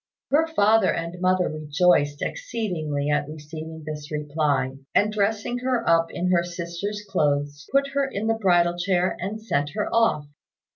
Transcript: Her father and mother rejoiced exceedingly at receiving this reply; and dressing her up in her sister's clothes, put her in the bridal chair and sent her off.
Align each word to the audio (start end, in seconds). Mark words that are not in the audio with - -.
Her 0.31 0.47
father 0.47 0.91
and 0.91 1.21
mother 1.21 1.47
rejoiced 1.47 2.23
exceedingly 2.23 3.11
at 3.11 3.27
receiving 3.29 3.83
this 3.85 4.11
reply; 4.11 4.71
and 4.95 5.13
dressing 5.13 5.59
her 5.59 5.87
up 5.87 6.09
in 6.09 6.31
her 6.31 6.43
sister's 6.43 7.05
clothes, 7.07 7.67
put 7.71 7.89
her 7.89 8.09
in 8.11 8.25
the 8.25 8.33
bridal 8.33 8.75
chair 8.79 9.15
and 9.19 9.39
sent 9.39 9.69
her 9.75 9.93
off. 9.93 10.25